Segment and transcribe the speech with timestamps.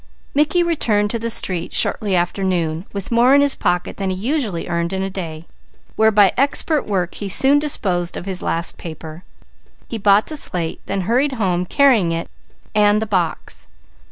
[0.33, 4.15] Mickey returned to the street shortly after noon, with more in his pocket than he
[4.15, 5.45] usually earned in a day,
[5.95, 9.23] where by expert work he soon disposed of his last paper.
[9.89, 12.31] He bought the slate, then hurried home carrying it
[12.73, 13.67] and the box.